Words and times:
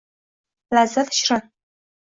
Lazzat 0.75 1.21
shirin 1.21 1.45